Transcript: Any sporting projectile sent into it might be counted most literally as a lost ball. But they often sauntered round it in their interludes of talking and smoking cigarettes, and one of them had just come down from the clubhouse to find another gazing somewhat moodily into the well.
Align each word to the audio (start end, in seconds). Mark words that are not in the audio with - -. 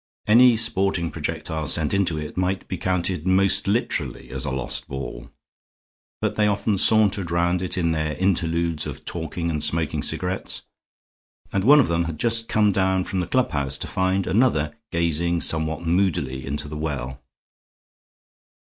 Any 0.25 0.55
sporting 0.55 1.11
projectile 1.11 1.67
sent 1.67 1.93
into 1.93 2.17
it 2.17 2.35
might 2.35 2.67
be 2.67 2.75
counted 2.75 3.27
most 3.27 3.67
literally 3.67 4.31
as 4.31 4.45
a 4.45 4.49
lost 4.51 4.87
ball. 4.87 5.29
But 6.21 6.37
they 6.37 6.47
often 6.47 6.79
sauntered 6.79 7.29
round 7.29 7.61
it 7.61 7.77
in 7.77 7.91
their 7.91 8.15
interludes 8.15 8.87
of 8.87 9.05
talking 9.05 9.51
and 9.51 9.63
smoking 9.63 10.01
cigarettes, 10.01 10.63
and 11.53 11.63
one 11.63 11.79
of 11.79 11.87
them 11.87 12.05
had 12.05 12.17
just 12.17 12.47
come 12.49 12.71
down 12.71 13.03
from 13.03 13.19
the 13.19 13.27
clubhouse 13.27 13.77
to 13.77 13.85
find 13.85 14.25
another 14.25 14.75
gazing 14.91 15.39
somewhat 15.41 15.85
moodily 15.85 16.47
into 16.47 16.67
the 16.67 16.77
well. 16.77 17.21